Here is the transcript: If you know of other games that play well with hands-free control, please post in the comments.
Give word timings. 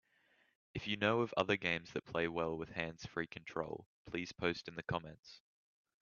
If 0.73 0.87
you 0.87 0.97
know 0.97 1.21
of 1.21 1.31
other 1.37 1.57
games 1.57 1.93
that 1.93 2.05
play 2.05 2.27
well 2.27 2.57
with 2.57 2.69
hands-free 2.71 3.27
control, 3.27 3.85
please 4.09 4.31
post 4.31 4.67
in 4.67 4.73
the 4.73 4.81
comments. 4.81 5.41